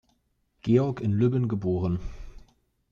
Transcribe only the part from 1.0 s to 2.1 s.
in Lübben geboren.